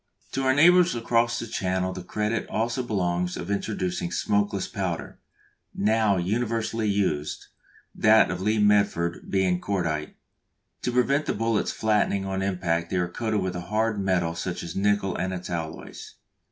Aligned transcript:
To 0.31 0.41
our 0.45 0.55
neighbours 0.55 0.95
across 0.95 1.37
the 1.37 1.45
Channel 1.45 1.93
the 1.93 2.01
credit 2.03 2.47
also 2.49 2.81
belongs 2.81 3.37
of 3.37 3.51
introducing 3.51 4.11
smokeless 4.11 4.67
powder, 4.67 5.19
now 5.75 6.17
universally 6.17 6.89
used; 6.89 7.45
that 7.93 8.31
of 8.31 8.39
the 8.39 8.45
Lee 8.45 8.57
Metford 8.57 9.29
being 9.29 9.61
"cordite." 9.61 10.15
To 10.81 10.91
prevent 10.91 11.27
the 11.27 11.35
bullets 11.35 11.71
flattening 11.71 12.25
on 12.25 12.41
impact 12.41 12.89
they 12.89 12.97
are 12.97 13.07
coated 13.07 13.41
with 13.41 13.55
a 13.55 13.61
hard 13.61 13.99
metal 14.03 14.33
such 14.33 14.63
as 14.63 14.75
nickel 14.75 15.15
and 15.15 15.35
its 15.35 15.51
alloys. 15.51 16.15